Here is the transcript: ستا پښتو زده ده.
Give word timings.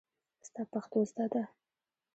ستا 0.47 0.61
پښتو 0.71 0.99
زده 1.09 1.25
ده. 1.33 1.43